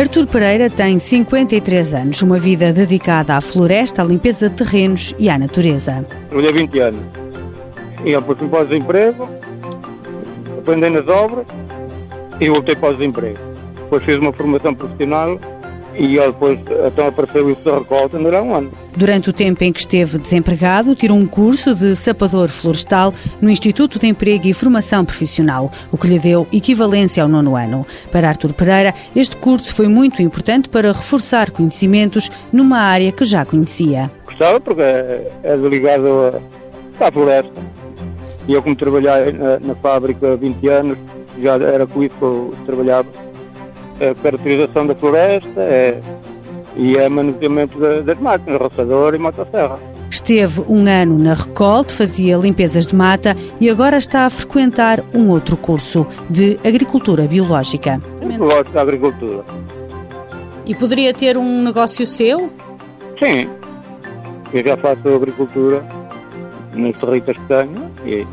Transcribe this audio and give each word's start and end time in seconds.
Artur 0.00 0.26
Pereira 0.26 0.70
tem 0.70 0.98
53 0.98 1.92
anos, 1.92 2.22
uma 2.22 2.38
vida 2.38 2.72
dedicada 2.72 3.36
à 3.36 3.40
floresta, 3.42 4.00
à 4.00 4.04
limpeza 4.06 4.48
de 4.48 4.56
terrenos 4.56 5.14
e 5.18 5.28
à 5.28 5.38
natureza. 5.38 6.06
Trabalhei 6.30 6.52
20 6.54 6.80
anos. 6.80 7.02
E 8.06 8.14
fui 8.22 8.48
para 8.48 8.62
o 8.62 8.64
desemprego, 8.64 9.28
aprendi 10.58 10.88
nas 10.88 11.06
obras 11.06 11.44
e 12.40 12.48
voltei 12.48 12.74
para 12.76 12.88
o 12.88 12.96
desemprego. 12.96 13.38
Depois 13.76 14.02
fiz 14.04 14.16
uma 14.16 14.32
formação 14.32 14.74
profissional 14.74 15.38
e 15.96 16.18
depois 16.18 16.58
então 16.86 17.08
apareceu 17.08 17.50
isso 17.50 17.62
da 17.64 17.78
recolta, 17.78 18.16
ainda 18.16 18.28
era 18.28 18.42
um 18.42 18.54
ano. 18.54 18.70
Durante 18.96 19.30
o 19.30 19.32
tempo 19.32 19.62
em 19.62 19.72
que 19.72 19.80
esteve 19.80 20.18
desempregado, 20.18 20.94
tirou 20.94 21.16
um 21.16 21.26
curso 21.26 21.74
de 21.74 21.94
sapador 21.94 22.48
florestal 22.48 23.12
no 23.40 23.50
Instituto 23.50 23.98
de 23.98 24.06
Emprego 24.06 24.46
e 24.46 24.54
Formação 24.54 25.04
Profissional, 25.04 25.70
o 25.90 25.96
que 25.96 26.06
lhe 26.06 26.18
deu 26.18 26.46
equivalência 26.52 27.22
ao 27.22 27.28
nono 27.28 27.56
ano. 27.56 27.86
Para 28.10 28.28
Artur 28.28 28.52
Pereira, 28.52 28.94
este 29.14 29.36
curso 29.36 29.74
foi 29.74 29.88
muito 29.88 30.22
importante 30.22 30.68
para 30.68 30.92
reforçar 30.92 31.50
conhecimentos 31.50 32.30
numa 32.52 32.78
área 32.78 33.12
que 33.12 33.24
já 33.24 33.44
conhecia. 33.44 34.10
Gostava 34.26 34.60
porque 34.60 34.82
é, 34.82 35.30
é 35.42 35.56
ligado 35.56 36.40
à 36.98 37.12
floresta. 37.12 37.52
E 38.48 38.52
eu 38.52 38.62
como 38.62 38.74
trabalhei 38.74 39.32
na, 39.32 39.60
na 39.60 39.74
fábrica 39.76 40.32
há 40.32 40.36
20 40.36 40.68
anos, 40.68 40.98
já 41.40 41.54
era 41.54 41.86
com 41.86 42.02
isso 42.02 42.14
que 42.16 42.22
eu 42.22 42.54
trabalhava 42.66 43.08
a 44.00 44.14
caracterização 44.22 44.86
da 44.86 44.94
floresta 44.94 45.60
é, 45.60 46.00
e 46.76 46.96
é 46.96 47.08
manuseamento 47.08 47.78
das 48.02 48.18
máquinas, 48.18 48.60
roçador 48.60 49.14
e 49.14 49.18
motosserra. 49.18 49.78
Esteve 50.10 50.62
um 50.68 50.88
ano 50.88 51.16
na 51.18 51.34
Recolte, 51.34 51.94
fazia 51.94 52.36
limpezas 52.36 52.86
de 52.86 52.96
mata 52.96 53.36
e 53.60 53.70
agora 53.70 53.96
está 53.96 54.26
a 54.26 54.30
frequentar 54.30 55.04
um 55.14 55.28
outro 55.30 55.56
curso 55.56 56.04
de 56.28 56.58
Agricultura 56.66 57.28
Biológica. 57.28 58.02
Eu 58.20 58.38
gosto 58.38 58.72
da 58.72 58.82
agricultura. 58.82 59.44
E 60.66 60.74
poderia 60.74 61.14
ter 61.14 61.36
um 61.36 61.62
negócio 61.62 62.04
seu? 62.06 62.52
Sim. 63.22 63.48
Eu 64.52 64.64
já 64.64 64.76
faço 64.76 65.08
agricultura 65.08 65.84
nos 66.74 66.96
territórios 66.96 67.42
que 67.42 67.48
tenho 67.48 67.90
e, 68.04 68.26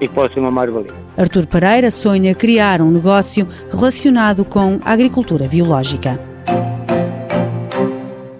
e 0.00 0.08
posso 0.08 0.34
ser 0.34 0.40
uma 0.40 0.50
mais-valia. 0.50 0.92
Artur 1.16 1.46
Pereira 1.46 1.90
sonha 1.90 2.34
criar 2.34 2.82
um 2.82 2.90
negócio 2.90 3.46
relacionado 3.70 4.44
com 4.44 4.80
a 4.84 4.92
agricultura 4.92 5.48
biológica. 5.48 6.20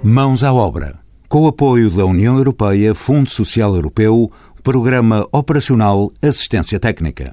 Mãos 0.02 0.44
à 0.44 0.52
obra. 0.52 0.98
Com 1.28 1.44
o 1.44 1.48
apoio 1.48 1.90
da 1.90 2.04
União 2.04 2.36
Europeia, 2.36 2.94
Fundo 2.94 3.30
Social 3.30 3.74
Europeu, 3.74 4.30
Programa 4.62 5.26
Operacional 5.32 6.12
Assistência 6.22 6.78
Técnica. 6.78 7.32